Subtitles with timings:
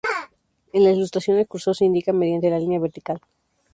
[0.73, 3.21] En la ilustración, el cursor se indica mediante la línea vertical.